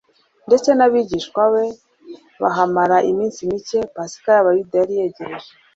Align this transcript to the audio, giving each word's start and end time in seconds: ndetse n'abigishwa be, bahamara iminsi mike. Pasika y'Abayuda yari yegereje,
ndetse 0.47 0.69
n'abigishwa 0.73 1.41
be, 1.53 1.65
bahamara 2.41 2.97
iminsi 3.11 3.39
mike. 3.49 3.79
Pasika 3.95 4.29
y'Abayuda 4.35 4.75
yari 4.81 4.93
yegereje, 4.99 5.51